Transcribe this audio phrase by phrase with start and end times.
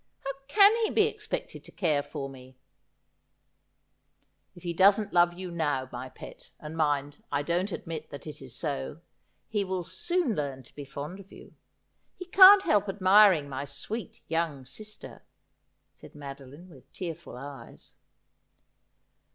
[0.25, 2.57] How can he be expected to care for me
[4.55, 8.25] ?''If he does not love you now, my pet— and mind, I don't admit that
[8.25, 8.99] it is so—
[9.47, 11.53] he will soon learn to be fond of you.
[12.17, 15.23] He can't help admiring my sweet young sister,'
[15.93, 17.93] said Madoline, with tearful eyes.